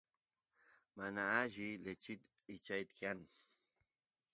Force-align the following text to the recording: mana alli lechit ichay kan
mana 0.97 1.21
alli 1.39 1.69
lechit 1.85 2.21
ichay 2.53 2.83
kan 2.99 3.19